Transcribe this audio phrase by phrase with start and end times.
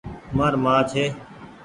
[0.35, 1.05] مآر مان ڇي۔